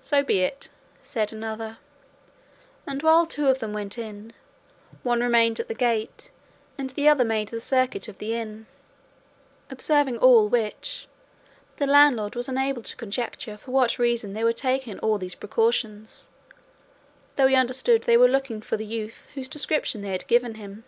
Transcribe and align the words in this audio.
"So 0.00 0.22
be 0.22 0.40
it," 0.40 0.70
said 1.02 1.30
another; 1.30 1.76
and 2.86 3.02
while 3.02 3.26
two 3.26 3.48
of 3.48 3.58
them 3.58 3.74
went 3.74 3.98
in, 3.98 4.32
one 5.02 5.20
remained 5.20 5.60
at 5.60 5.68
the 5.68 5.74
gate 5.74 6.30
and 6.78 6.88
the 6.88 7.06
other 7.06 7.22
made 7.22 7.48
the 7.48 7.60
circuit 7.60 8.08
of 8.08 8.16
the 8.16 8.32
inn; 8.32 8.64
observing 9.70 10.16
all 10.16 10.48
which, 10.48 11.06
the 11.76 11.86
landlord 11.86 12.34
was 12.34 12.48
unable 12.48 12.80
to 12.82 12.96
conjecture 12.96 13.58
for 13.58 13.72
what 13.72 13.98
reason 13.98 14.32
they 14.32 14.42
were 14.42 14.54
taking 14.54 14.98
all 15.00 15.18
these 15.18 15.34
precautions, 15.34 16.28
though 17.36 17.46
he 17.46 17.54
understood 17.54 18.04
they 18.04 18.16
were 18.16 18.26
looking 18.26 18.62
for 18.62 18.78
the 18.78 18.86
youth 18.86 19.28
whose 19.34 19.50
description 19.50 20.00
they 20.00 20.12
had 20.12 20.26
given 20.28 20.54
him. 20.54 20.84